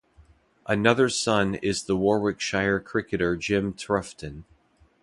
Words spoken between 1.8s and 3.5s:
the Warwickshire cricketer